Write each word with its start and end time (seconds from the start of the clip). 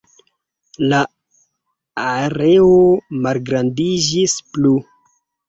La 0.93 1.01
areo 2.05 2.71
malgrandiĝis 3.27 4.37
plu. 4.57 4.75